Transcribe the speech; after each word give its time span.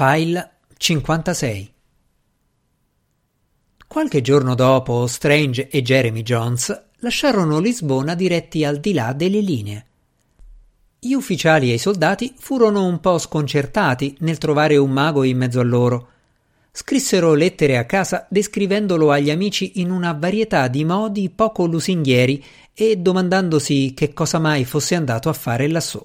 File 0.00 0.50
56 0.76 1.72
Qualche 3.88 4.20
giorno 4.20 4.54
dopo 4.54 5.08
Strange 5.08 5.66
e 5.66 5.82
Jeremy 5.82 6.22
Jones 6.22 6.84
lasciarono 6.98 7.58
Lisbona 7.58 8.14
diretti 8.14 8.64
al 8.64 8.78
di 8.78 8.92
là 8.92 9.12
delle 9.12 9.40
linee. 9.40 9.86
Gli 11.00 11.14
ufficiali 11.14 11.72
e 11.72 11.74
i 11.74 11.78
soldati 11.78 12.32
furono 12.38 12.84
un 12.84 13.00
po' 13.00 13.18
sconcertati 13.18 14.16
nel 14.20 14.38
trovare 14.38 14.76
un 14.76 14.92
mago 14.92 15.24
in 15.24 15.36
mezzo 15.36 15.58
a 15.58 15.64
loro. 15.64 16.08
Scrissero 16.70 17.34
lettere 17.34 17.76
a 17.76 17.84
casa 17.84 18.24
descrivendolo 18.30 19.10
agli 19.10 19.30
amici 19.30 19.80
in 19.80 19.90
una 19.90 20.12
varietà 20.12 20.68
di 20.68 20.84
modi 20.84 21.28
poco 21.28 21.66
lusinghieri 21.66 22.44
e 22.72 22.98
domandandosi 22.98 23.94
che 23.96 24.12
cosa 24.12 24.38
mai 24.38 24.64
fosse 24.64 24.94
andato 24.94 25.28
a 25.28 25.32
fare 25.32 25.66
lassù. 25.66 26.00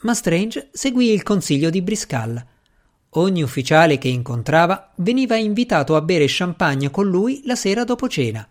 Ma 0.00 0.14
Strange 0.14 0.68
seguì 0.72 1.10
il 1.10 1.24
consiglio 1.24 1.70
di 1.70 1.82
Briscal. 1.82 2.46
Ogni 3.10 3.42
ufficiale 3.42 3.98
che 3.98 4.06
incontrava 4.06 4.92
veniva 4.96 5.34
invitato 5.34 5.96
a 5.96 6.02
bere 6.02 6.26
champagne 6.28 6.88
con 6.90 7.08
lui 7.08 7.42
la 7.44 7.56
sera 7.56 7.82
dopo 7.82 8.08
cena. 8.08 8.46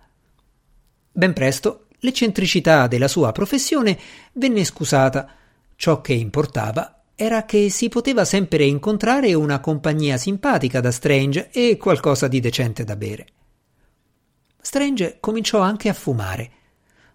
Ben 1.10 1.32
presto 1.32 1.86
l'eccentricità 2.00 2.88
della 2.88 3.08
sua 3.08 3.32
professione 3.32 3.98
venne 4.34 4.66
scusata. 4.66 5.30
Ciò 5.78 6.02
che 6.02 6.14
importava 6.14 7.04
era 7.16 7.46
che 7.46 7.70
si 7.70 7.88
poteva 7.88 8.26
sempre 8.26 8.66
incontrare 8.66 9.34
una 9.34 9.62
compagnia 9.62 10.18
simpatica 10.18 10.82
da 10.82 10.92
Strange 10.92 11.50
e 11.52 11.78
qualcosa 11.78 12.28
di 12.28 12.42
decente 12.42 12.84
da 12.84 12.98
bere. 12.98 13.28
Strange 14.60 15.18
cominciò 15.22 15.62
anche 15.62 15.88
a 15.88 15.94
fumare. 15.94 16.52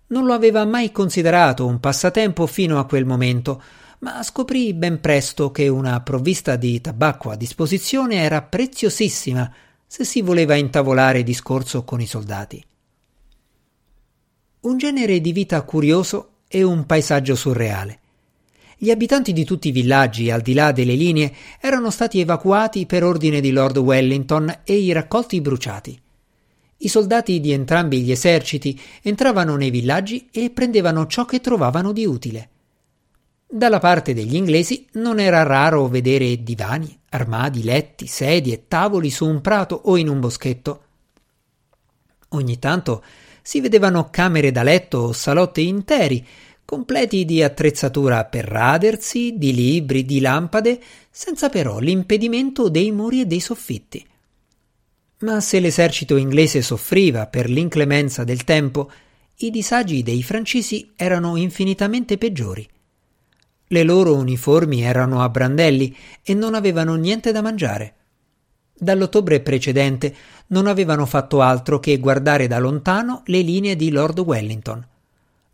Non 0.07 0.25
lo 0.25 0.33
aveva 0.33 0.65
mai 0.65 0.91
considerato 0.91 1.67
un 1.67 1.81
passatempo 1.81 2.47
fino 2.47 2.79
a 2.79 2.87
quel 2.87 3.05
momento, 3.05 3.63
ma 4.03 4.23
scoprì 4.23 4.75
ben 4.75 5.01
presto 5.01 5.53
che 5.53 5.69
una 5.69 6.01
provvista 6.01 6.57
di 6.57 6.81
tabacco 6.81 7.31
a 7.31 7.37
disposizione 7.37 8.17
era 8.17 8.43
preziosissima 8.43 9.53
se 9.87 10.05
si 10.05 10.23
voleva 10.23 10.57
intavolare 10.57 11.23
discorso 11.23 11.85
con 11.85 12.01
i 12.01 12.07
soldati. 12.07 12.65
Un 14.61 14.77
genere 14.77 15.21
di 15.21 15.33
vita 15.33 15.63
curioso 15.63 16.31
e 16.49 16.65
un 16.65 16.85
paesaggio 16.85 17.37
surreale. 17.37 18.01
Gli 18.77 18.91
abitanti 18.91 19.33
di 19.33 19.45
tutti 19.45 19.69
i 19.69 19.73
villaggi 19.73 20.33
al 20.33 20.41
di 20.41 20.55
là 20.55 20.73
delle 20.73 20.95
linee 20.95 21.33
erano 21.61 21.91
stati 21.91 22.19
evacuati 22.19 22.87
per 22.87 23.05
ordine 23.05 23.41
di 23.41 23.53
Lord 23.53 23.77
Wellington 23.77 24.63
e 24.65 24.75
i 24.75 24.91
raccolti 24.91 25.41
bruciati. 25.41 26.01
I 26.79 26.89
soldati 26.89 27.39
di 27.39 27.53
entrambi 27.53 28.03
gli 28.03 28.11
eserciti 28.11 28.79
entravano 29.03 29.55
nei 29.55 29.71
villaggi 29.71 30.29
e 30.33 30.51
prendevano 30.51 31.07
ciò 31.07 31.25
che 31.25 31.41
trovavano 31.41 31.93
di 31.93 32.05
utile. 32.05 32.49
Dalla 33.55 33.81
parte 33.81 34.15
degli 34.15 34.35
inglesi 34.35 34.87
non 34.93 35.21
era 35.21 35.43
raro 35.43 35.87
vedere 35.87 36.43
divani, 36.43 36.99
armadi, 37.11 37.63
letti, 37.63 38.07
sedie, 38.07 38.65
tavoli 38.67 39.11
su 39.11 39.27
un 39.27 39.43
prato 39.43 39.79
o 39.85 39.99
in 39.99 40.09
un 40.09 40.21
boschetto. 40.21 40.85
Ogni 42.29 42.59
tanto 42.59 43.05
si 43.43 43.61
vedevano 43.61 44.09
camere 44.09 44.53
da 44.53 44.63
letto 44.63 44.97
o 45.01 45.13
salotti 45.13 45.67
interi, 45.69 46.27
completi 46.65 47.27
di 47.27 47.43
attrezzatura 47.43 48.25
per 48.25 48.47
radersi, 48.47 49.37
di 49.37 49.53
libri, 49.53 50.07
di 50.07 50.21
lampade, 50.21 50.81
senza 51.11 51.51
però 51.51 51.79
l'impedimento 51.79 52.71
dei 52.71 52.91
muri 52.91 53.21
e 53.21 53.27
dei 53.27 53.41
soffitti. 53.41 54.03
Ma 55.19 55.43
se 55.43 55.61
l'esercito 55.61 56.17
inglese 56.17 56.63
soffriva 56.63 57.27
per 57.27 57.51
l'inclemenza 57.51 58.25
del 58.25 58.45
tempo, 58.45 58.91
i 59.41 59.51
disagi 59.51 60.03
dei 60.03 60.23
francesi 60.23 60.93
erano 60.97 61.37
infinitamente 61.37 62.17
peggiori. 62.17 62.67
Le 63.73 63.85
loro 63.85 64.15
uniformi 64.15 64.83
erano 64.83 65.23
a 65.23 65.31
brandelli 65.31 65.97
e 66.23 66.35
non 66.35 66.55
avevano 66.55 66.95
niente 66.95 67.33
da 67.33 67.41
mangiare. 67.41 67.95
Dall'ottobre 68.75 69.41
precedente 69.41 70.15
non 70.49 70.67
avevano 70.67 71.07
fatto 71.07 71.41
altro 71.41 71.81
che 71.81 71.99
guardare 71.99 72.47
da 72.47 72.59
lontano 72.59 73.23
le 73.27 73.41
linee 73.41 73.75
di 73.75 73.91
Lord 73.91 74.19
Wellington. 74.19 74.87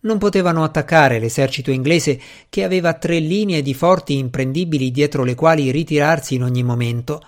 Non 0.01 0.19
potevano 0.19 0.65
attaccare 0.65 1.21
l'esercito 1.21 1.71
inglese 1.71 2.21
che 2.49 2.65
aveva 2.65 2.95
tre 2.95 3.21
linee 3.21 3.63
di 3.63 3.73
forti 3.73 4.19
imprendibili 4.19 4.91
dietro 4.91 5.23
le 5.23 5.37
quali 5.37 5.71
ritirarsi 5.71 6.35
in 6.35 6.43
ogni 6.43 6.65
momento. 6.65 7.23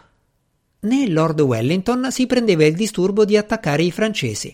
Né 0.81 1.09
Lord 1.09 1.41
Wellington 1.41 2.11
si 2.11 2.27
prendeva 2.27 2.65
il 2.65 2.75
disturbo 2.75 3.25
di 3.25 3.37
attaccare 3.37 3.85
i 3.85 3.93
francesi. 3.93 4.53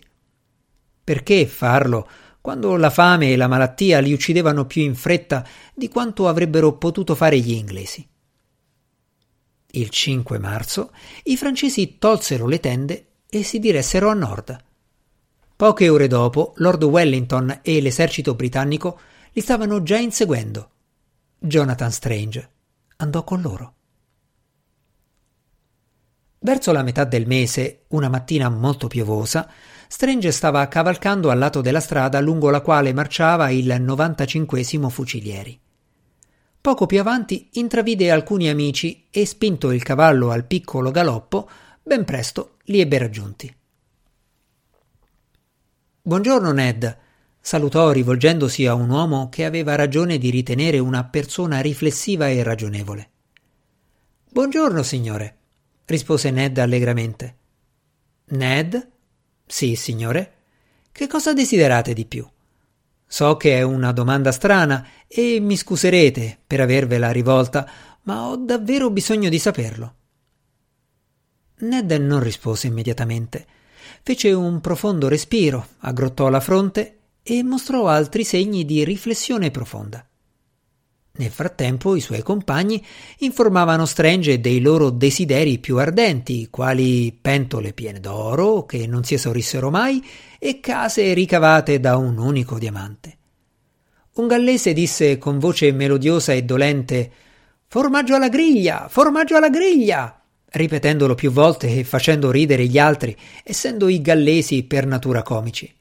Perché 1.03 1.47
farlo? 1.47 2.07
Quando 2.47 2.77
la 2.77 2.91
fame 2.91 3.33
e 3.33 3.37
la 3.37 3.49
malattia 3.49 3.99
li 3.99 4.13
uccidevano 4.13 4.67
più 4.67 4.81
in 4.81 4.95
fretta 4.95 5.45
di 5.75 5.89
quanto 5.89 6.29
avrebbero 6.29 6.77
potuto 6.77 7.17
fare 7.17 7.41
gli 7.41 7.51
inglesi. 7.51 8.09
Il 9.73 9.91
5 9.91 10.39
marzo 10.39 10.93
i 11.25 11.37
francesi 11.37 11.99
tolsero 11.99 12.47
le 12.47 12.61
tende 12.61 13.07
e 13.29 13.43
si 13.43 13.59
diressero 13.59 14.11
a 14.11 14.15
nord. 14.15 14.57
Poche 15.57 15.89
ore 15.89 16.07
dopo, 16.07 16.53
Lord 16.59 16.85
Wellington 16.85 17.63
e 17.63 17.81
l'esercito 17.81 18.37
britannico 18.37 19.01
li 19.33 19.41
stavano 19.41 19.83
già 19.83 19.99
inseguendo. 19.99 20.71
Jonathan 21.41 21.91
Strange 21.91 22.51
andò 22.99 23.25
con 23.25 23.41
loro. 23.41 23.75
Verso 26.39 26.71
la 26.71 26.85
metà 26.85 27.03
del 27.03 27.27
mese, 27.27 27.87
una 27.89 28.09
mattina 28.09 28.49
molto 28.49 28.87
piovosa, 28.87 29.51
Strange 29.89 30.33
stava 30.33 30.67
cavalcando 30.69 31.31
al 31.31 31.39
lato 31.39 31.61
della 31.61 31.81
strada 31.81 32.21
lungo 32.21 32.51
la 32.51 32.61
quale 32.61 32.93
marciava 32.93 33.51
il 33.51 33.81
95 33.81 34.65
fucilieri. 34.91 35.61
Poco 36.61 36.87
più 36.87 36.99
avanti 36.99 37.51
intravide 37.53 38.11
alcuni 38.11 38.49
amici 38.49 39.07
e, 39.11 39.25
spinto 39.25 39.71
il 39.71 39.85
cavallo 39.85 40.31
al 40.31 40.47
piccolo 40.47 40.91
galoppo, 40.91 41.49
ben 41.81 42.05
presto 42.05 42.57
li 42.65 42.81
ebbe 42.81 42.99
raggiunti. 42.99 43.55
Buongiorno, 46.03 46.51
Ned, 46.51 46.99
salutò 47.41 47.93
rivolgendosi 47.93 48.67
a 48.67 48.75
un 48.75 48.91
uomo 48.91 49.29
che 49.29 49.45
aveva 49.45 49.77
ragione 49.77 50.19
di 50.19 50.31
ritenere 50.31 50.81
una 50.81 51.05
persona 51.05 51.61
riflessiva 51.61 52.29
e 52.29 52.43
ragionevole. 52.43 53.11
Buongiorno, 54.29 54.83
signore, 54.83 55.37
rispose 55.85 56.33
Ned 56.33 56.59
allegramente. 56.59 57.37
Ned? 58.27 58.95
Sì, 59.47 59.77
signore. 59.77 60.33
Che 60.91 61.07
cosa 61.07 61.33
desiderate 61.33 61.93
di 61.93 62.05
più? 62.05 62.27
So 63.07 63.37
che 63.37 63.57
è 63.57 63.63
una 63.63 63.93
domanda 63.93 64.33
strana 64.33 64.87
e 65.07 65.39
mi 65.41 65.57
scuserete 65.57 66.39
per 66.45 66.61
avervela 66.61 67.13
rivolta, 67.13 67.71
ma 68.03 68.27
ho 68.27 68.37
davvero 68.37 68.91
bisogno 68.91 69.29
di 69.29 69.39
saperlo. 69.39 69.95
Ned 71.59 71.93
non 71.93 72.21
rispose 72.21 72.67
immediatamente. 72.67 73.47
Fece 74.03 74.33
un 74.33 74.61
profondo 74.61 75.09
respiro, 75.09 75.69
aggrottò 75.79 76.29
la 76.29 76.41
fronte 76.41 76.99
e 77.23 77.43
mostrò 77.43 77.87
altri 77.87 78.25
segni 78.25 78.65
di 78.65 78.85
riflessione 78.85 79.51
profonda. 79.51 80.07
Nel 81.19 81.31
frattempo 81.31 81.97
i 81.97 82.01
suoi 82.01 82.23
compagni 82.23 82.85
informavano 83.19 83.87
Strange 83.87 84.39
dei 84.39 84.61
loro 84.61 84.91
desideri 84.91 85.59
più 85.59 85.79
ardenti, 85.79 86.49
quali 86.51 87.17
pentole 87.19 87.73
piene 87.73 88.01
d'oro 88.01 88.67
che 88.67 88.87
non 88.87 89.03
si 89.03 89.15
esaurissero 89.15 89.71
mai 89.71 90.05
e 90.39 90.61
case 90.61 91.15
ricavate 91.15 91.81
da 91.81 91.97
un 91.97 92.19
unico 92.19 92.59
diamante. 92.59 93.17
Un 94.17 94.27
gallese 94.27 94.75
disse 94.75 95.17
con 95.17 95.39
voce 95.39 95.73
melodiosa 95.73 96.33
e 96.33 96.43
dolente 96.43 97.11
Formaggio 97.69 98.15
alla 98.15 98.29
griglia, 98.29 98.87
formaggio 98.89 99.37
alla 99.37 99.49
griglia, 99.49 100.23
ripetendolo 100.51 101.15
più 101.15 101.31
volte 101.31 101.79
e 101.79 101.85
facendo 101.85 102.31
ridere 102.31 102.67
gli 102.67 102.79
altri, 102.79 103.17
essendo 103.43 103.89
i 103.89 104.01
gallesi 104.01 104.63
per 104.65 104.87
natura 104.87 105.23
comici. 105.23 105.75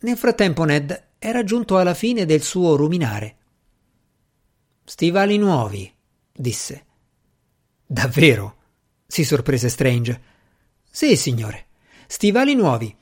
Nel 0.00 0.16
frattempo 0.16 0.64
Ned 0.64 1.08
era 1.18 1.44
giunto 1.44 1.76
alla 1.76 1.94
fine 1.94 2.24
del 2.24 2.42
suo 2.42 2.74
ruminare 2.74 3.36
Stivali 4.84 5.38
nuovi, 5.38 5.92
disse. 6.32 6.84
Davvero? 7.86 8.56
si 9.10 9.24
sorprese 9.24 9.68
Strange. 9.68 10.20
Sì, 10.88 11.16
signore. 11.16 11.66
Stivali 12.06 12.54
nuovi. 12.54 12.94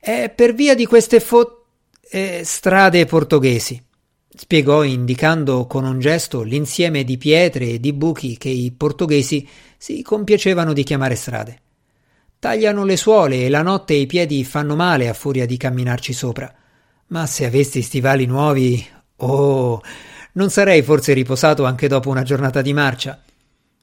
È 0.00 0.32
per 0.34 0.54
via 0.54 0.74
di 0.74 0.86
queste 0.86 1.20
fo... 1.20 1.64
Eh, 2.08 2.42
strade 2.44 3.04
portoghesi, 3.04 3.82
spiegò 4.32 4.84
indicando 4.84 5.66
con 5.66 5.84
un 5.84 5.98
gesto 5.98 6.42
l'insieme 6.42 7.02
di 7.02 7.18
pietre 7.18 7.70
e 7.70 7.80
di 7.80 7.92
buchi 7.92 8.36
che 8.36 8.48
i 8.48 8.70
portoghesi 8.70 9.46
si 9.76 10.02
compiacevano 10.02 10.72
di 10.72 10.84
chiamare 10.84 11.16
strade. 11.16 11.60
Tagliano 12.38 12.84
le 12.84 12.96
suole 12.96 13.44
e 13.44 13.48
la 13.48 13.62
notte 13.62 13.94
i 13.94 14.06
piedi 14.06 14.44
fanno 14.44 14.76
male 14.76 15.08
a 15.08 15.14
furia 15.14 15.46
di 15.46 15.56
camminarci 15.56 16.12
sopra. 16.12 16.54
Ma 17.08 17.26
se 17.26 17.44
avessi 17.44 17.82
stivali 17.82 18.24
nuovi... 18.26 18.86
Oh, 19.16 19.82
non 20.36 20.50
sarei 20.50 20.82
forse 20.82 21.12
riposato 21.12 21.64
anche 21.64 21.88
dopo 21.88 22.10
una 22.10 22.22
giornata 22.22 22.62
di 22.62 22.72
marcia? 22.72 23.22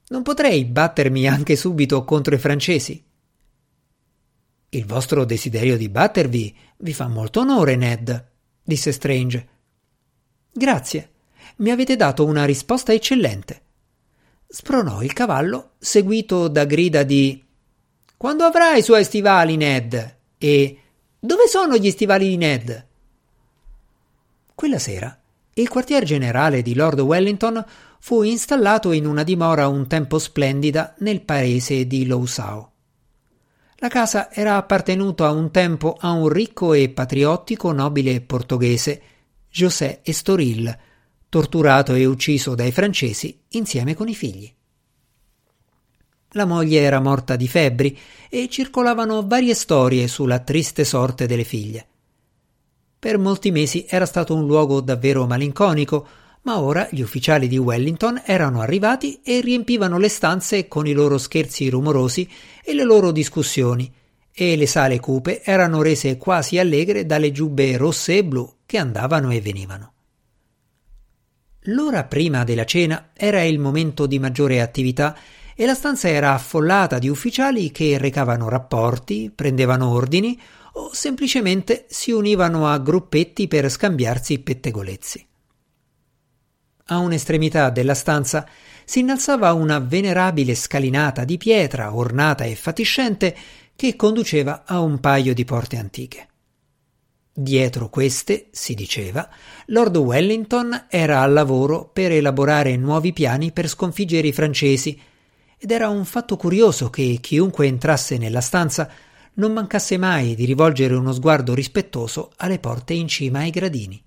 Non 0.08 0.22
potrei 0.22 0.66
battermi 0.66 1.28
anche 1.28 1.56
subito 1.56 2.04
contro 2.04 2.36
i 2.36 2.40
francesi? 2.40 3.04
Il 4.70 4.86
vostro 4.86 5.26
desiderio 5.26 5.78
di 5.78 5.90
battervi 5.90 6.56
vi 6.78 6.94
fa 6.94 7.08
molto 7.08 7.42
onore, 7.42 7.76
Ned, 7.76 8.26
disse 8.64 8.92
Strange. 8.92 9.48
Grazie, 10.52 11.12
mi 11.58 11.72
avete 11.72 11.96
dato 11.96 12.26
una 12.26 12.46
risposta 12.46 12.94
eccellente. 12.94 13.62
spronò 14.48 15.02
il 15.02 15.14
cavallo, 15.14 15.72
seguito 15.80 16.48
da 16.48 16.66
grida 16.66 17.02
di 17.02 17.44
Quando 18.16 18.44
avrai 18.44 18.80
i 18.80 18.84
suoi 18.84 19.04
stivali, 19.04 19.58
Ned? 19.58 20.18
e 20.38 20.80
Dove 21.20 21.48
sono 21.48 21.78
gli 21.78 21.90
stivali 21.90 22.30
di 22.30 22.38
Ned? 22.38 22.88
Quella 24.54 24.78
sera 24.78 25.23
il 25.56 25.70
quartier 25.70 26.04
generale 26.04 26.62
di 26.62 26.74
Lord 26.74 27.00
Wellington 27.00 27.64
fu 28.00 28.24
installato 28.24 28.92
in 28.92 29.06
una 29.06 29.24
dimora 29.24 29.68
un 29.68 29.88
tempo 29.88 30.20
splendida 30.20 30.96
nel 31.00 31.22
paese 31.22 31.86
di 31.86 32.06
Lousao. 32.06 32.72
La 33.78 33.88
casa 33.88 34.32
era 34.32 34.56
appartenuta 34.56 35.30
un 35.32 35.52
tempo 35.52 35.98
a 36.00 36.12
un 36.12 36.28
ricco 36.30 36.74
e 36.74 36.90
patriottico 36.90 37.72
nobile 37.72 38.22
portoghese, 38.22 39.02
José 39.50 40.00
Estoril, 40.04 40.78
torturato 41.30 41.94
e 41.94 42.06
ucciso 42.06 42.56
dai 42.56 42.72
francesi 42.72 43.42
insieme 43.50 43.94
con 43.94 44.08
i 44.08 44.16
figli. 44.16 44.52
La 46.36 46.46
moglie 46.46 46.82
era 46.82 47.00
morta 47.00 47.36
di 47.36 47.48
febbri 47.48 47.98
e 48.30 48.48
circolavano 48.50 49.28
varie 49.28 49.54
storie 49.54 50.08
sulla 50.08 50.40
triste 50.40 50.84
sorte 50.84 51.28
delle 51.28 51.44
figlie. 51.44 51.88
Per 53.04 53.18
molti 53.18 53.52
mesi 53.52 53.86
era 53.86 54.06
stato 54.06 54.34
un 54.34 54.46
luogo 54.46 54.80
davvero 54.80 55.28
malinconico, 55.28 56.08
ma 56.44 56.62
ora 56.62 56.88
gli 56.90 57.02
ufficiali 57.02 57.50
di 57.50 57.58
Wellington 57.58 58.22
erano 58.24 58.62
arrivati 58.62 59.20
e 59.22 59.42
riempivano 59.42 59.98
le 59.98 60.08
stanze 60.08 60.70
con 60.70 60.88
i 60.88 60.94
loro 60.94 61.18
scherzi 61.18 61.70
rumorosi 61.70 62.26
e 62.64 62.74
le 62.74 62.86
loro 62.86 63.12
discussioni, 63.12 63.94
e 64.32 64.56
le 64.56 64.66
sale 64.68 65.02
cupe 65.02 65.44
erano 65.44 65.82
rese 65.82 66.16
quasi 66.16 66.58
allegre 66.58 67.06
dalle 67.06 67.34
giubbe 67.34 67.76
rosse 67.76 68.20
e 68.20 68.24
blu 68.24 68.50
che 68.66 68.78
andavano 68.78 69.32
e 69.32 69.42
venivano. 69.42 69.94
L'ora 71.64 72.06
prima 72.06 72.46
della 72.46 72.64
cena 72.64 73.10
era 73.14 73.44
il 73.44 73.60
momento 73.60 74.06
di 74.06 74.18
maggiore 74.18 74.62
attività 74.62 75.14
e 75.56 75.66
la 75.66 75.74
stanza 75.74 76.08
era 76.08 76.34
affollata 76.34 77.00
di 77.00 77.10
ufficiali 77.10 77.70
che 77.70 77.98
recavano 77.98 78.48
rapporti, 78.48 79.30
prendevano 79.30 79.90
ordini 79.90 80.40
o 80.74 80.94
semplicemente 80.94 81.86
si 81.90 82.12
univano 82.12 82.68
a 82.68 82.78
gruppetti 82.80 83.48
per 83.48 83.70
scambiarsi 83.70 84.40
pettegolezzi. 84.40 85.28
A 86.88 86.98
un'estremità 86.98 87.70
della 87.70 87.94
stanza 87.94 88.48
si 88.86 89.00
innalzava 89.00 89.54
una 89.54 89.80
venerabile 89.80 90.56
scalinata 90.56 91.24
di 91.24 91.38
pietra 91.38 91.96
ornata 91.96 92.44
e 92.44 92.56
fatiscente 92.56 93.36
che 93.76 93.96
conduceva 93.96 94.64
a 94.66 94.80
un 94.82 95.00
paio 95.00 95.34
di 95.34 95.46
porte 95.46 95.78
antiche. 95.78 96.28
Dietro 97.36 97.90
queste, 97.90 98.50
si 98.52 98.76
diceva, 98.76 99.28
Lord 99.68 99.96
Wellington 99.96 100.86
era 100.90 101.22
al 101.22 101.34
lavoro 101.34 101.90
per 101.92 102.12
elaborare 102.12 102.76
nuovi 102.78 103.12
piani 103.12 103.52
per 103.52 103.68
sconfiggere 103.68 104.28
i 104.28 104.34
francesi, 104.34 105.00
ed 105.58 105.72
era 105.72 105.90
un 105.90 106.06
fatto 106.06 106.36
curioso 106.36 106.90
che 106.90 107.18
chiunque 107.22 107.66
entrasse 107.66 108.18
nella 108.18 108.42
stanza 108.42 108.88
non 109.36 109.52
mancasse 109.52 109.98
mai 109.98 110.36
di 110.36 110.46
rivolgere 110.46 110.96
uno 110.96 111.12
sguardo 111.12 111.54
rispettoso 111.54 112.32
alle 112.38 112.60
porte 112.60 112.94
in 112.94 113.08
cima 113.08 113.40
ai 113.40 113.50
gradini. 113.50 114.02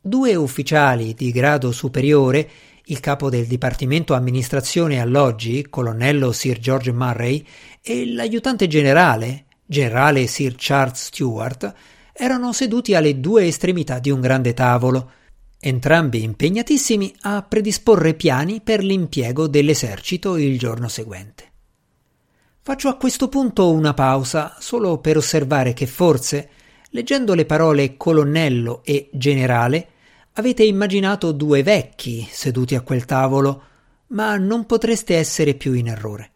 Due 0.00 0.34
ufficiali 0.36 1.14
di 1.14 1.30
grado 1.32 1.72
superiore, 1.72 2.48
il 2.84 3.00
capo 3.00 3.28
del 3.28 3.46
Dipartimento 3.46 4.14
Amministrazione 4.14 5.00
Alloggi, 5.00 5.66
colonnello 5.68 6.30
Sir 6.30 6.58
George 6.58 6.92
Murray, 6.92 7.44
e 7.82 8.12
l'aiutante 8.12 8.68
generale, 8.68 9.46
generale 9.66 10.28
Sir 10.28 10.54
Charles 10.56 11.06
Stewart, 11.06 11.74
erano 12.12 12.52
seduti 12.52 12.94
alle 12.94 13.18
due 13.18 13.46
estremità 13.46 13.98
di 13.98 14.10
un 14.10 14.20
grande 14.20 14.54
tavolo, 14.54 15.10
entrambi 15.58 16.22
impegnatissimi 16.22 17.12
a 17.22 17.42
predisporre 17.42 18.14
piani 18.14 18.60
per 18.60 18.84
l'impiego 18.84 19.48
dell'esercito 19.48 20.36
il 20.36 20.56
giorno 20.56 20.86
seguente. 20.86 21.54
Faccio 22.66 22.88
a 22.88 22.96
questo 22.96 23.28
punto 23.28 23.70
una 23.70 23.94
pausa 23.94 24.56
solo 24.58 24.98
per 24.98 25.16
osservare 25.16 25.72
che 25.72 25.86
forse, 25.86 26.48
leggendo 26.90 27.34
le 27.34 27.44
parole 27.44 27.96
colonnello 27.96 28.80
e 28.82 29.08
generale, 29.12 29.90
Avete 30.38 30.64
immaginato 30.64 31.32
due 31.32 31.62
vecchi 31.62 32.28
seduti 32.30 32.74
a 32.74 32.82
quel 32.82 33.06
tavolo, 33.06 33.62
ma 34.08 34.36
non 34.36 34.66
potreste 34.66 35.16
essere 35.16 35.54
più 35.54 35.72
in 35.72 35.86
errore. 35.86 36.30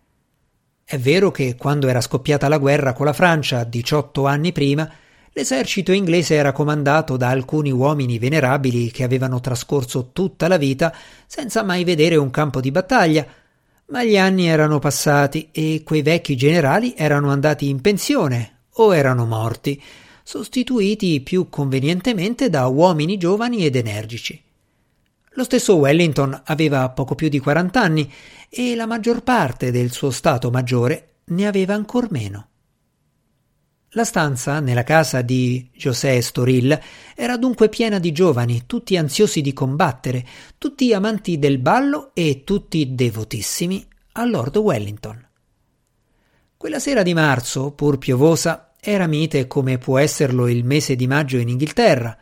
È 0.85 0.97
vero 0.97 1.31
che 1.31 1.55
quando 1.55 1.87
era 1.87 2.01
scoppiata 2.01 2.49
la 2.49 2.57
guerra 2.57 2.95
con 2.95 3.05
la 3.05 3.13
Francia 3.13 3.63
18 3.63 4.25
anni 4.25 4.53
prima, 4.53 4.91
l'esercito 5.33 5.93
inglese 5.93 6.35
era 6.35 6.53
comandato 6.53 7.19
da 7.19 7.29
alcuni 7.29 7.71
uomini 7.71 8.19
venerabili 8.19 8.91
che 8.91 9.05
avevano 9.05 9.39
trascorso 9.41 10.13
tutta 10.13 10.49
la 10.49 10.57
vita 10.57 10.95
senza 11.27 11.63
mai 11.63 11.85
vedere 11.85 12.17
un 12.17 12.31
campo 12.31 12.63
di 12.63 12.71
battaglia, 12.71 13.27
ma 13.91 14.05
gli 14.05 14.17
anni 14.17 14.47
erano 14.47 14.79
passati 14.79 15.49
e 15.53 15.83
quei 15.85 16.03
vecchi 16.03 16.37
generali 16.37 16.95
erano 16.97 17.31
andati 17.31 17.69
in 17.69 17.81
pensione 17.81 18.59
o 18.75 18.95
erano 18.95 19.27
morti, 19.27 19.81
sostituiti 20.23 21.21
più 21.21 21.49
convenientemente 21.49 22.49
da 22.49 22.67
uomini 22.67 23.17
giovani 23.17 23.65
ed 23.65 23.77
energici. 23.77 24.41
Lo 25.35 25.45
stesso 25.45 25.77
Wellington 25.77 26.41
aveva 26.45 26.89
poco 26.91 27.15
più 27.15 27.29
di 27.29 27.39
40 27.39 27.81
anni 27.81 28.13
e 28.49 28.75
la 28.75 28.87
maggior 28.87 29.23
parte 29.23 29.71
del 29.71 29.93
suo 29.93 30.11
stato 30.11 30.51
maggiore 30.51 31.09
ne 31.27 31.47
aveva 31.47 31.75
ancor 31.75 32.11
meno. 32.11 32.50
La 33.95 34.05
stanza 34.05 34.61
nella 34.61 34.85
casa 34.85 35.21
di 35.21 35.69
José 35.75 36.21
Storil 36.21 36.79
era 37.17 37.37
dunque 37.37 37.69
piena 37.69 37.99
di 37.99 38.13
giovani, 38.13 38.63
tutti 38.65 38.97
ansiosi 38.97 39.41
di 39.41 39.53
combattere, 39.53 40.25
tutti 40.59 40.95
amanti 40.95 41.41
del 41.41 41.59
ballo 41.59 42.13
e 42.15 42.45
tutti 42.45 42.95
devotissimi 42.95 43.85
a 44.13 44.25
Lord 44.27 44.57
Wellington. 44.59 45.27
Quella 46.57 46.79
sera 46.79 47.03
di 47.03 47.15
marzo, 47.15 47.73
pur 47.73 47.99
piovosa, 47.99 48.75
era 48.79 49.09
mite 49.09 49.49
come 49.49 49.79
può 49.79 49.99
esserlo 49.99 50.47
il 50.47 50.65
mese 50.65 50.95
di 50.95 51.09
maggio 51.09 51.39
in 51.39 51.49
Inghilterra. 51.49 52.17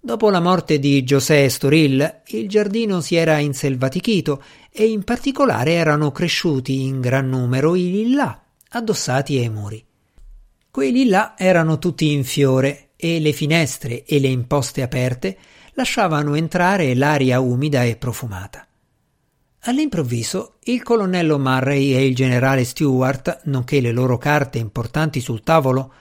Dopo 0.00 0.30
la 0.30 0.40
morte 0.40 0.80
di 0.80 1.04
José 1.04 1.48
Storil, 1.48 2.22
il 2.26 2.48
giardino 2.48 3.00
si 3.00 3.14
era 3.14 3.38
inselvatichito 3.38 4.42
e 4.68 4.86
in 4.88 5.04
particolare 5.04 5.74
erano 5.74 6.10
cresciuti 6.10 6.82
in 6.82 7.00
gran 7.00 7.28
numero 7.28 7.76
i 7.76 7.88
lillà 7.88 8.42
addossati 8.70 9.36
ai 9.38 9.48
muri. 9.48 9.87
Quei 10.70 10.92
lillà 10.92 11.34
erano 11.36 11.78
tutti 11.78 12.12
in 12.12 12.24
fiore 12.24 12.90
e 12.96 13.20
le 13.20 13.32
finestre 13.32 14.04
e 14.04 14.20
le 14.20 14.28
imposte 14.28 14.82
aperte 14.82 15.36
lasciavano 15.72 16.34
entrare 16.34 16.94
l'aria 16.94 17.40
umida 17.40 17.84
e 17.84 17.96
profumata. 17.96 18.66
All'improvviso 19.62 20.56
il 20.64 20.82
colonnello 20.82 21.38
Murray 21.38 21.92
e 21.94 22.06
il 22.06 22.14
generale 22.14 22.64
Stewart, 22.64 23.42
nonché 23.44 23.80
le 23.80 23.92
loro 23.92 24.18
carte 24.18 24.58
importanti 24.58 25.20
sul 25.20 25.42
tavolo, 25.42 25.92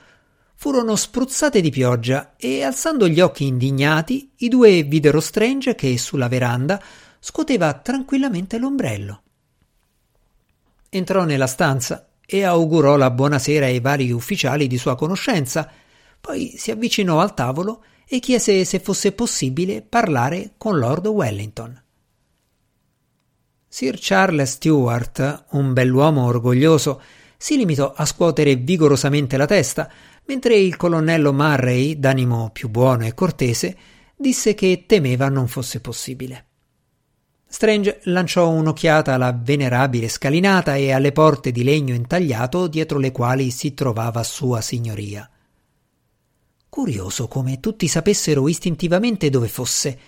furono 0.55 0.95
spruzzate 0.95 1.61
di 1.61 1.69
pioggia 1.69 2.35
e, 2.35 2.63
alzando 2.63 3.07
gli 3.07 3.19
occhi 3.19 3.45
indignati, 3.45 4.31
i 4.37 4.49
due 4.49 4.83
videro 4.83 5.19
Strange 5.19 5.75
che 5.75 5.97
sulla 5.97 6.27
veranda 6.27 6.81
scoteva 7.19 7.73
tranquillamente 7.73 8.57
l'ombrello. 8.57 9.21
Entrò 10.89 11.25
nella 11.25 11.47
stanza 11.47 12.06
e 12.29 12.43
augurò 12.43 12.97
la 12.97 13.09
buonasera 13.09 13.67
ai 13.67 13.79
vari 13.79 14.11
ufficiali 14.11 14.67
di 14.67 14.77
sua 14.77 14.97
conoscenza, 14.97 15.71
poi 16.19 16.55
si 16.57 16.71
avvicinò 16.71 17.21
al 17.21 17.33
tavolo 17.33 17.85
e 18.05 18.19
chiese 18.19 18.65
se 18.65 18.79
fosse 18.79 19.13
possibile 19.13 19.81
parlare 19.81 20.51
con 20.57 20.77
Lord 20.77 21.07
Wellington. 21.07 21.81
Sir 23.69 23.97
Charles 23.97 24.51
Stewart, 24.51 25.45
un 25.51 25.71
bell'uomo 25.71 26.25
orgoglioso, 26.25 27.01
si 27.37 27.55
limitò 27.55 27.93
a 27.95 28.05
scuotere 28.05 28.55
vigorosamente 28.55 29.37
la 29.37 29.45
testa, 29.45 29.89
mentre 30.25 30.57
il 30.57 30.75
colonnello 30.75 31.31
Murray, 31.31 31.97
d'animo 31.97 32.49
più 32.51 32.67
buono 32.67 33.05
e 33.05 33.13
cortese, 33.13 33.77
disse 34.17 34.53
che 34.53 34.83
temeva 34.85 35.29
non 35.29 35.47
fosse 35.47 35.79
possibile. 35.79 36.46
Strange 37.47 38.01
lanciò 38.03 38.49
un'occhiata 38.49 39.13
alla 39.13 39.31
venerabile 39.31 40.09
scalinata 40.09 40.75
e 40.75 40.91
alle 40.91 41.11
porte 41.11 41.51
di 41.51 41.63
legno 41.63 41.93
intagliato 41.93 42.67
dietro 42.67 42.99
le 42.99 43.11
quali 43.11 43.49
si 43.51 43.73
trovava 43.73 44.23
sua 44.23 44.61
signoria. 44.61 45.29
Curioso 46.69 47.27
come 47.27 47.59
tutti 47.59 47.87
sapessero 47.87 48.47
istintivamente 48.47 49.29
dove 49.29 49.47
fosse. 49.47 49.99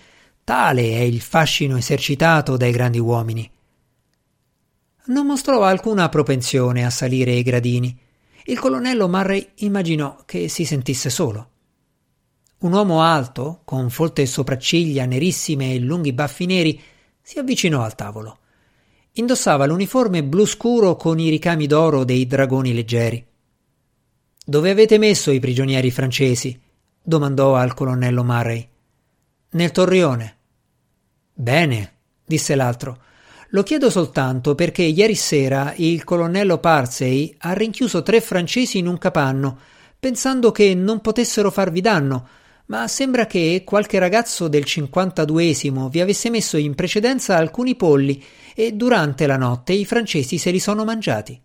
Tale 0.44 0.82
è 0.82 1.00
il 1.00 1.20
fascino 1.20 1.76
esercitato 1.76 2.56
dai 2.56 2.70
grandi 2.72 2.98
uomini 2.98 3.50
non 5.10 5.26
mostrò 5.26 5.64
alcuna 5.64 6.08
propensione 6.08 6.84
a 6.84 6.90
salire 6.90 7.32
i 7.32 7.42
gradini. 7.42 7.96
Il 8.44 8.58
colonnello 8.58 9.08
Murray 9.08 9.52
immaginò 9.56 10.22
che 10.24 10.48
si 10.48 10.64
sentisse 10.64 11.10
solo. 11.10 11.48
Un 12.58 12.72
uomo 12.72 13.02
alto, 13.02 13.62
con 13.64 13.90
folte 13.90 14.24
sopracciglia 14.26 15.06
nerissime 15.06 15.74
e 15.74 15.78
lunghi 15.80 16.12
baffi 16.12 16.46
neri, 16.46 16.80
si 17.30 17.38
avvicinò 17.38 17.84
al 17.84 17.94
tavolo. 17.94 18.38
Indossava 19.12 19.64
l'uniforme 19.64 20.24
blu 20.24 20.44
scuro 20.44 20.96
con 20.96 21.20
i 21.20 21.28
ricami 21.28 21.68
d'oro 21.68 22.02
dei 22.02 22.26
dragoni 22.26 22.74
leggeri. 22.74 23.24
Dove 24.44 24.70
avete 24.70 24.98
messo 24.98 25.30
i 25.30 25.38
prigionieri 25.38 25.92
francesi? 25.92 26.60
domandò 27.00 27.54
al 27.54 27.72
colonnello 27.72 28.24
Murray. 28.24 28.68
Nel 29.50 29.70
torrione. 29.70 30.36
Bene, 31.32 31.92
disse 32.24 32.56
l'altro. 32.56 33.00
Lo 33.50 33.62
chiedo 33.62 33.90
soltanto 33.90 34.56
perché 34.56 34.82
ieri 34.82 35.14
sera 35.14 35.72
il 35.76 36.02
colonnello 36.02 36.58
Parsey 36.58 37.32
ha 37.38 37.52
rinchiuso 37.52 38.02
tre 38.02 38.20
francesi 38.20 38.78
in 38.78 38.88
un 38.88 38.98
capanno, 38.98 39.56
pensando 40.00 40.50
che 40.50 40.74
non 40.74 41.00
potessero 41.00 41.52
farvi 41.52 41.80
danno, 41.80 42.28
ma 42.70 42.86
sembra 42.86 43.26
che 43.26 43.62
qualche 43.64 43.98
ragazzo 43.98 44.46
del 44.46 44.62
52esimo 44.64 45.88
vi 45.88 46.00
avesse 46.00 46.30
messo 46.30 46.56
in 46.56 46.76
precedenza 46.76 47.36
alcuni 47.36 47.74
polli 47.74 48.22
e 48.54 48.72
durante 48.72 49.26
la 49.26 49.36
notte 49.36 49.72
i 49.72 49.84
francesi 49.84 50.38
se 50.38 50.52
li 50.52 50.60
sono 50.60 50.84
mangiati. 50.84 51.38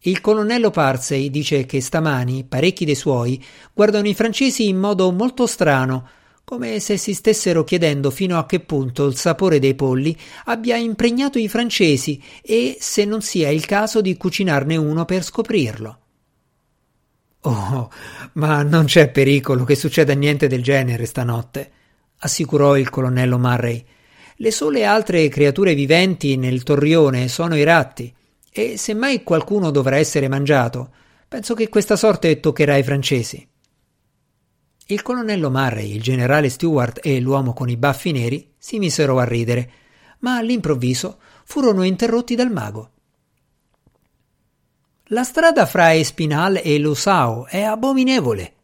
Il 0.00 0.20
colonnello 0.20 0.70
Parsey 0.70 1.30
dice 1.30 1.64
che 1.64 1.80
stamani 1.80 2.44
parecchi 2.44 2.84
dei 2.84 2.94
suoi 2.94 3.42
guardano 3.72 4.08
i 4.08 4.14
francesi 4.14 4.68
in 4.68 4.76
modo 4.76 5.10
molto 5.10 5.46
strano, 5.46 6.06
come 6.44 6.80
se 6.80 6.98
si 6.98 7.14
stessero 7.14 7.64
chiedendo 7.64 8.10
fino 8.10 8.38
a 8.38 8.44
che 8.44 8.60
punto 8.60 9.06
il 9.06 9.16
sapore 9.16 9.58
dei 9.58 9.74
polli 9.74 10.14
abbia 10.44 10.76
impregnato 10.76 11.38
i 11.38 11.48
francesi 11.48 12.22
e 12.42 12.76
se 12.78 13.06
non 13.06 13.22
sia 13.22 13.48
il 13.48 13.64
caso 13.64 14.02
di 14.02 14.14
cucinarne 14.18 14.76
uno 14.76 15.06
per 15.06 15.24
scoprirlo. 15.24 16.00
Oh, 17.48 17.90
ma 18.32 18.64
non 18.64 18.86
c'è 18.86 19.08
pericolo 19.08 19.62
che 19.62 19.76
succeda 19.76 20.14
niente 20.14 20.48
del 20.48 20.64
genere 20.64 21.06
stanotte, 21.06 21.70
assicurò 22.18 22.76
il 22.76 22.90
colonnello 22.90 23.38
Murray. 23.38 23.84
Le 24.38 24.50
sole 24.50 24.84
altre 24.84 25.28
creature 25.28 25.74
viventi 25.74 26.36
nel 26.36 26.64
torrione 26.64 27.28
sono 27.28 27.54
i 27.54 27.62
ratti, 27.62 28.12
e 28.50 28.76
se 28.76 28.94
mai 28.94 29.22
qualcuno 29.22 29.70
dovrà 29.70 29.96
essere 29.96 30.26
mangiato, 30.26 30.90
penso 31.28 31.54
che 31.54 31.68
questa 31.68 31.94
sorte 31.94 32.40
toccherà 32.40 32.74
ai 32.74 32.82
francesi. 32.82 33.48
Il 34.86 35.02
colonnello 35.02 35.48
Murray, 35.48 35.94
il 35.94 36.02
generale 36.02 36.48
Stewart 36.48 36.98
e 37.00 37.20
l'uomo 37.20 37.52
con 37.52 37.68
i 37.68 37.76
baffi 37.76 38.10
neri 38.10 38.54
si 38.58 38.78
misero 38.78 39.20
a 39.20 39.24
ridere, 39.24 39.70
ma 40.20 40.36
all'improvviso 40.36 41.18
furono 41.44 41.84
interrotti 41.84 42.34
dal 42.34 42.50
mago. 42.50 42.90
La 45.10 45.22
strada 45.22 45.66
fra 45.66 45.94
Espinal 45.94 46.60
e 46.60 46.80
Losao 46.80 47.46
è 47.46 47.62
abominevole. 47.62 48.54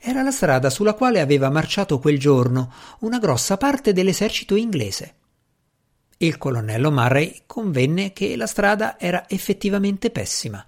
Era 0.00 0.22
la 0.22 0.30
strada 0.30 0.70
sulla 0.70 0.94
quale 0.94 1.20
aveva 1.20 1.50
marciato 1.50 1.98
quel 1.98 2.18
giorno 2.18 2.72
una 3.00 3.18
grossa 3.18 3.58
parte 3.58 3.92
dell'esercito 3.92 4.56
inglese. 4.56 5.14
Il 6.16 6.38
colonnello 6.38 6.90
Murray 6.90 7.42
convenne 7.44 8.14
che 8.14 8.34
la 8.34 8.46
strada 8.46 8.98
era 8.98 9.28
effettivamente 9.28 10.08
pessima. 10.08 10.66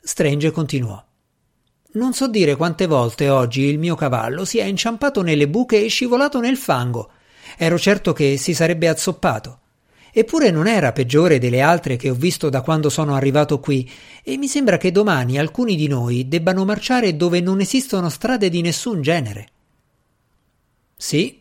Strange 0.00 0.50
continuò. 0.50 1.04
Non 1.92 2.14
so 2.14 2.26
dire 2.26 2.56
quante 2.56 2.86
volte 2.86 3.28
oggi 3.28 3.64
il 3.64 3.78
mio 3.78 3.96
cavallo 3.96 4.46
si 4.46 4.56
è 4.56 4.64
inciampato 4.64 5.20
nelle 5.20 5.46
buche 5.46 5.84
e 5.84 5.88
scivolato 5.88 6.40
nel 6.40 6.56
fango. 6.56 7.10
Ero 7.58 7.78
certo 7.78 8.14
che 8.14 8.38
si 8.38 8.54
sarebbe 8.54 8.88
azzoppato. 8.88 9.58
Eppure 10.18 10.50
non 10.50 10.66
era 10.66 10.90
peggiore 10.90 11.38
delle 11.38 11.60
altre 11.60 11.94
che 11.94 12.10
ho 12.10 12.14
visto 12.14 12.48
da 12.48 12.60
quando 12.60 12.90
sono 12.90 13.14
arrivato 13.14 13.60
qui, 13.60 13.88
e 14.24 14.36
mi 14.36 14.48
sembra 14.48 14.76
che 14.76 14.90
domani 14.90 15.38
alcuni 15.38 15.76
di 15.76 15.86
noi 15.86 16.26
debbano 16.26 16.64
marciare 16.64 17.14
dove 17.14 17.40
non 17.40 17.60
esistono 17.60 18.08
strade 18.08 18.48
di 18.48 18.60
nessun 18.60 19.00
genere. 19.00 19.48
Sì, 20.96 21.40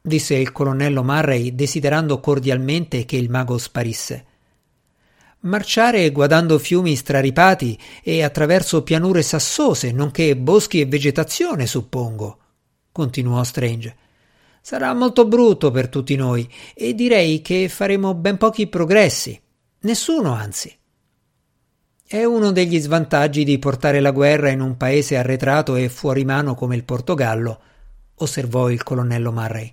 disse 0.00 0.34
il 0.34 0.50
colonnello 0.50 1.04
Murray, 1.04 1.54
desiderando 1.54 2.18
cordialmente 2.18 3.04
che 3.04 3.18
il 3.18 3.28
mago 3.28 3.58
sparisse 3.58 4.24
marciare 5.40 6.10
guardando 6.10 6.58
fiumi 6.58 6.96
straripati 6.96 7.78
e 8.02 8.24
attraverso 8.24 8.82
pianure 8.82 9.20
sassose, 9.20 9.92
nonché 9.92 10.34
boschi 10.36 10.80
e 10.80 10.86
vegetazione, 10.86 11.66
suppongo, 11.66 12.38
continuò 12.90 13.44
Strange. 13.44 14.05
Sarà 14.66 14.92
molto 14.94 15.26
brutto 15.26 15.70
per 15.70 15.88
tutti 15.88 16.16
noi 16.16 16.52
e 16.74 16.92
direi 16.92 17.40
che 17.40 17.68
faremo 17.68 18.14
ben 18.14 18.36
pochi 18.36 18.66
progressi. 18.66 19.40
Nessuno, 19.82 20.32
anzi. 20.32 20.76
È 22.04 22.24
uno 22.24 22.50
degli 22.50 22.80
svantaggi 22.80 23.44
di 23.44 23.60
portare 23.60 24.00
la 24.00 24.10
guerra 24.10 24.50
in 24.50 24.60
un 24.60 24.76
paese 24.76 25.16
arretrato 25.16 25.76
e 25.76 25.88
fuori 25.88 26.24
mano 26.24 26.56
come 26.56 26.74
il 26.74 26.82
Portogallo, 26.82 27.60
osservò 28.16 28.68
il 28.68 28.82
colonnello 28.82 29.30
Murray. 29.30 29.72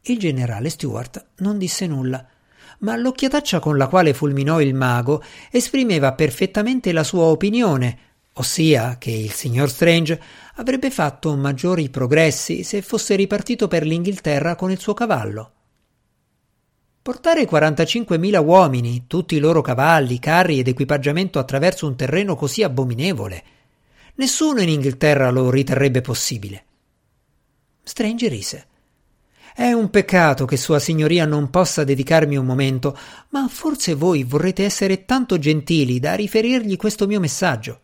Il 0.00 0.18
generale 0.18 0.70
Stuart 0.70 1.26
non 1.36 1.56
disse 1.56 1.86
nulla 1.86 2.26
ma 2.80 2.96
l'occhiataccia 2.96 3.58
con 3.58 3.76
la 3.76 3.88
quale 3.88 4.14
fulminò 4.14 4.60
il 4.60 4.74
mago 4.74 5.22
esprimeva 5.50 6.12
perfettamente 6.12 6.92
la 6.92 7.02
sua 7.02 7.24
opinione, 7.24 7.98
ossia 8.38 8.96
che 8.98 9.10
il 9.10 9.32
signor 9.32 9.68
Strange 9.68 10.20
avrebbe 10.56 10.90
fatto 10.90 11.34
maggiori 11.36 11.88
progressi 11.88 12.62
se 12.62 12.82
fosse 12.82 13.14
ripartito 13.14 13.68
per 13.68 13.84
l'Inghilterra 13.84 14.54
con 14.54 14.70
il 14.70 14.78
suo 14.78 14.94
cavallo. 14.94 15.52
Portare 17.02 17.48
45.000 17.48 18.44
uomini, 18.44 19.04
tutti 19.06 19.36
i 19.36 19.38
loro 19.38 19.62
cavalli, 19.62 20.18
carri 20.18 20.58
ed 20.58 20.68
equipaggiamento 20.68 21.38
attraverso 21.38 21.86
un 21.86 21.96
terreno 21.96 22.36
così 22.36 22.62
abominevole. 22.62 23.42
Nessuno 24.16 24.60
in 24.60 24.68
Inghilterra 24.68 25.30
lo 25.30 25.48
riterrebbe 25.50 26.00
possibile. 26.00 26.64
Strange 27.82 28.28
rise. 28.28 28.66
È 29.54 29.72
un 29.72 29.90
peccato 29.90 30.44
che 30.44 30.56
Sua 30.56 30.78
Signoria 30.78 31.24
non 31.24 31.50
possa 31.50 31.82
dedicarmi 31.82 32.36
un 32.36 32.44
momento, 32.44 32.96
ma 33.30 33.48
forse 33.48 33.94
voi 33.94 34.22
vorrete 34.22 34.64
essere 34.64 35.04
tanto 35.04 35.38
gentili 35.38 35.98
da 35.98 36.14
riferirgli 36.14 36.76
questo 36.76 37.06
mio 37.06 37.20
messaggio. 37.20 37.80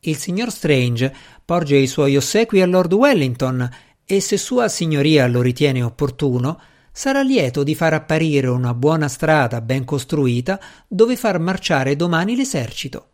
Il 0.00 0.16
signor 0.16 0.50
Strange 0.50 1.14
porge 1.44 1.76
i 1.76 1.86
suoi 1.86 2.16
ossequi 2.16 2.60
a 2.60 2.66
Lord 2.66 2.92
Wellington 2.92 3.68
e 4.04 4.20
se 4.20 4.36
Sua 4.36 4.68
Signoria 4.68 5.26
lo 5.26 5.42
ritiene 5.42 5.82
opportuno, 5.82 6.60
sarà 6.92 7.22
lieto 7.22 7.62
di 7.62 7.74
far 7.74 7.92
apparire 7.92 8.46
una 8.46 8.72
buona 8.72 9.08
strada 9.08 9.60
ben 9.60 9.84
costruita 9.84 10.60
dove 10.86 11.16
far 11.16 11.38
marciare 11.38 11.96
domani 11.96 12.36
l'esercito. 12.36 13.08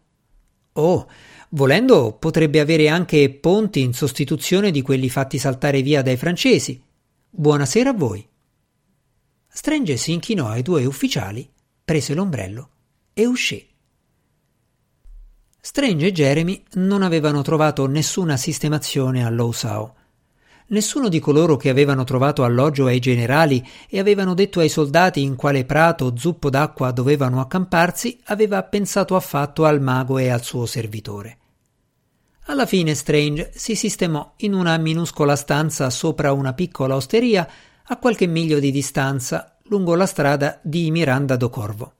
Oh, 0.75 1.09
volendo 1.51 2.13
potrebbe 2.13 2.61
avere 2.61 2.89
anche 2.89 3.29
ponti 3.31 3.81
in 3.81 3.93
sostituzione 3.93 4.71
di 4.71 4.83
quelli 4.83 5.09
fatti 5.09 5.39
saltare 5.39 5.83
via 5.83 6.03
dai 6.03 6.17
francesi. 6.17 6.81
Buonasera 7.29 7.91
a 7.91 7.95
voi. 7.95 8.27
Strange 9.49 9.97
si 9.97 10.13
inchinò 10.13 10.49
ai 10.49 10.63
due 10.63 10.85
ufficiali, 10.85 11.49
prese 11.85 12.15
l'ombrello 12.15 12.69
e 13.13 13.27
uscì. 13.27 13.72
Strange 15.65 16.07
e 16.07 16.13
Jeremy 16.13 16.61
non 16.73 17.03
avevano 17.03 17.41
trovato 17.43 17.87
nessuna 17.87 18.37
sistemazione 18.37 19.25
a 19.25 19.31
Lowsow. 19.31 19.95
Nessuno 20.67 21.09
di 21.09 21.21
coloro 21.21 21.57
che 21.57 21.69
avevano 21.69 22.03
trovato 22.03 22.43
alloggio 22.43 22.87
ai 22.87 22.99
generali 22.99 23.65
e 23.89 24.01
avevano 24.01 24.35
detto 24.35 24.59
ai 24.59 24.69
soldati 24.69 25.23
in 25.23 25.37
quale 25.37 25.65
prato 25.65 26.07
o 26.07 26.17
zuppo 26.17 26.51
d'acqua 26.51 26.91
dovevano 26.91 27.41
accamparsi 27.41 28.19
aveva 28.25 28.61
pensato 28.65 29.15
affatto 29.15 29.65
al 29.65 29.81
mago 29.81 30.19
e 30.19 30.31
al 30.31 30.43
suo 30.43 30.67
servitore. 30.67 31.39
Alla 32.47 32.67
fine 32.67 32.97
Strange 32.97 33.53
si 33.55 33.77
sistemò 33.77 34.33
in 34.39 34.55
una 34.55 34.77
minuscola 34.79 35.37
stanza 35.37 35.91
sopra 35.91 36.33
una 36.33 36.55
piccola 36.55 36.97
osteria 36.97 37.49
a 37.85 37.97
qualche 37.99 38.27
miglio 38.27 38.59
di 38.59 38.73
distanza 38.73 39.59
lungo 39.67 39.95
la 39.95 40.07
strada 40.07 40.59
di 40.61 40.91
Miranda 40.91 41.37
do 41.37 41.49
Corvo. 41.51 41.93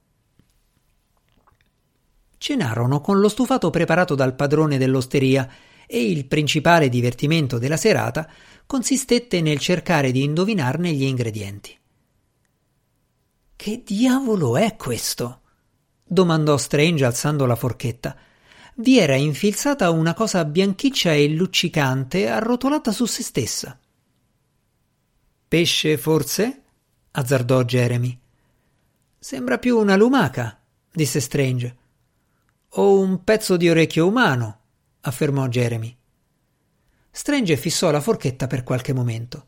Cenarono 2.43 3.01
con 3.01 3.21
lo 3.21 3.29
stufato 3.29 3.71
preparato 3.71 4.17
dal 4.17 4.35
padrone 4.35 4.77
dell'osteria 4.77 5.49
e 5.87 6.11
il 6.11 6.27
principale 6.27 6.89
divertimento 6.89 7.57
della 7.57 7.77
serata 7.77 8.29
consistette 8.67 9.41
nel 9.41 9.61
cercare 9.61 10.11
di 10.11 10.25
indovinarne 10.25 10.93
gli 10.93 11.05
ingredienti. 11.05 11.79
Che 13.55 13.83
diavolo 13.87 14.57
è 14.57 14.75
questo? 14.75 15.43
domandò 16.03 16.57
Strange 16.57 17.05
alzando 17.05 17.47
la 17.47 17.55
forchetta 17.55 18.17
vi 18.79 18.99
era 18.99 19.15
infilzata 19.15 19.91
una 19.91 20.13
cosa 20.13 20.45
bianchiccia 20.45 21.13
e 21.13 21.29
luccicante 21.29 22.29
arrotolata 22.29 22.91
su 22.91 23.05
se 23.05 23.23
stessa. 23.23 23.79
Pesce, 25.47 25.97
forse? 25.97 26.63
azzardò 27.13 27.63
Jeremy. 27.63 28.19
Sembra 29.17 29.59
più 29.59 29.79
una 29.79 29.95
lumaca, 29.95 30.61
disse 30.91 31.21
Strange. 31.21 31.77
O 32.75 32.99
un 32.99 33.25
pezzo 33.25 33.57
di 33.57 33.69
orecchio 33.69 34.07
umano, 34.07 34.59
affermò 35.01 35.47
Jeremy. 35.49 35.97
Strange 37.11 37.57
fissò 37.57 37.91
la 37.91 38.01
forchetta 38.01 38.47
per 38.47 38.63
qualche 38.63 38.93
momento. 38.93 39.47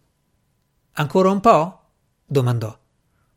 Ancora 0.92 1.30
un 1.30 1.40
po'? 1.40 1.80
domandò. 2.26 2.78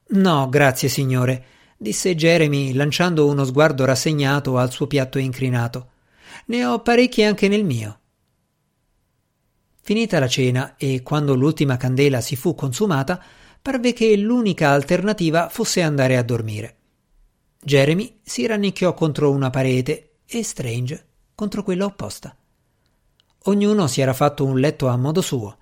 No, 0.09 0.49
grazie, 0.49 0.89
signore 0.89 1.55
disse 1.77 2.15
Jeremy 2.15 2.73
lanciando 2.73 3.27
uno 3.27 3.43
sguardo 3.43 3.85
rassegnato 3.85 4.57
al 4.57 4.71
suo 4.71 4.87
piatto 4.87 5.19
incrinato. 5.19 5.91
Ne 6.47 6.65
ho 6.65 6.81
parecchi 6.81 7.23
anche 7.23 7.47
nel 7.47 7.63
mio. 7.63 7.99
Finita 9.81 10.19
la 10.19 10.27
cena 10.27 10.75
e 10.75 11.01
quando 11.03 11.35
l'ultima 11.35 11.77
candela 11.77 12.19
si 12.19 12.35
fu 12.35 12.55
consumata, 12.55 13.23
parve 13.61 13.93
che 13.93 14.17
l'unica 14.17 14.71
alternativa 14.71 15.49
fosse 15.49 15.81
andare 15.81 16.17
a 16.17 16.23
dormire. 16.23 16.76
Jeremy 17.67 18.19
si 18.23 18.45
rannicchiò 18.45 18.93
contro 18.93 19.29
una 19.29 19.49
parete 19.49 20.19
e 20.25 20.41
Strange 20.41 21.05
contro 21.35 21.63
quella 21.63 21.83
opposta. 21.83 22.33
Ognuno 23.43 23.87
si 23.87 23.99
era 23.99 24.13
fatto 24.13 24.45
un 24.45 24.57
letto 24.57 24.87
a 24.87 24.95
modo 24.95 25.19
suo. 25.19 25.57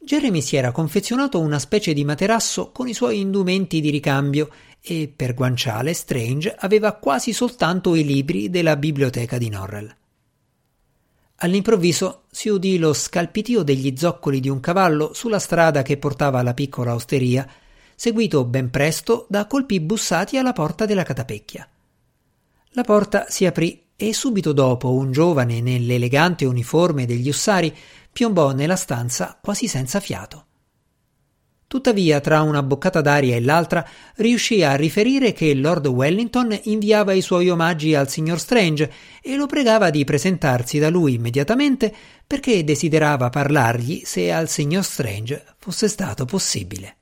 Jeremy 0.00 0.40
si 0.40 0.56
era 0.56 0.72
confezionato 0.72 1.38
una 1.40 1.58
specie 1.58 1.92
di 1.92 2.02
materasso 2.02 2.72
con 2.72 2.88
i 2.88 2.94
suoi 2.94 3.20
indumenti 3.20 3.82
di 3.82 3.90
ricambio 3.90 4.48
e 4.80 5.12
per 5.14 5.34
guanciale 5.34 5.92
Strange 5.92 6.54
aveva 6.58 6.92
quasi 6.92 7.34
soltanto 7.34 7.94
i 7.94 8.06
libri 8.06 8.48
della 8.48 8.76
biblioteca 8.76 9.36
di 9.36 9.50
Norrell. 9.50 9.94
All'improvviso 11.36 12.22
si 12.30 12.48
udì 12.48 12.78
lo 12.78 12.94
scalpitio 12.94 13.62
degli 13.62 13.94
zoccoli 13.98 14.40
di 14.40 14.48
un 14.48 14.60
cavallo 14.60 15.12
sulla 15.12 15.38
strada 15.38 15.82
che 15.82 15.98
portava 15.98 16.38
alla 16.38 16.54
piccola 16.54 16.94
osteria, 16.94 17.46
seguito 17.94 18.44
ben 18.44 18.70
presto 18.70 19.26
da 19.28 19.46
colpi 19.46 19.80
bussati 19.80 20.36
alla 20.38 20.52
porta 20.52 20.86
della 20.86 21.02
catapecchia. 21.02 21.68
La 22.70 22.82
porta 22.82 23.26
si 23.28 23.46
aprì 23.46 23.82
e 23.96 24.12
subito 24.12 24.52
dopo 24.52 24.92
un 24.92 25.12
giovane 25.12 25.60
nell'elegante 25.60 26.44
uniforme 26.44 27.06
degli 27.06 27.28
ussari 27.28 27.74
piombò 28.12 28.52
nella 28.52 28.76
stanza 28.76 29.38
quasi 29.40 29.68
senza 29.68 30.00
fiato. 30.00 30.46
Tuttavia, 31.66 32.20
tra 32.20 32.42
una 32.42 32.62
boccata 32.62 33.00
d'aria 33.00 33.34
e 33.34 33.40
l'altra, 33.40 33.84
riuscì 34.16 34.62
a 34.62 34.76
riferire 34.76 35.32
che 35.32 35.54
Lord 35.54 35.86
Wellington 35.86 36.56
inviava 36.64 37.12
i 37.12 37.20
suoi 37.20 37.48
omaggi 37.48 37.94
al 37.96 38.08
signor 38.08 38.38
Strange 38.38 38.92
e 39.20 39.34
lo 39.34 39.46
pregava 39.46 39.90
di 39.90 40.04
presentarsi 40.04 40.78
da 40.78 40.88
lui 40.88 41.14
immediatamente 41.14 41.92
perché 42.26 42.62
desiderava 42.62 43.28
parlargli 43.28 44.02
se 44.04 44.30
al 44.30 44.48
signor 44.48 44.84
Strange 44.84 45.44
fosse 45.58 45.88
stato 45.88 46.24
possibile. 46.26 46.98